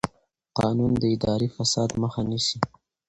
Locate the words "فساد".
1.55-1.89